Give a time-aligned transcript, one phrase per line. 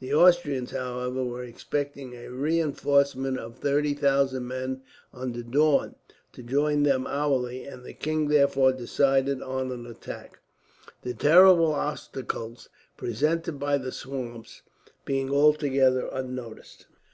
[0.00, 4.80] The Austrians, however, were expecting a reinforcement of thirty thousand men,
[5.12, 5.96] under Daun,
[6.32, 10.38] to join them hourly; and the king therefore decided on an attack,
[11.02, 14.62] the terrible obstacles presented by the swamps
[15.04, 16.86] being altogether unnoticed.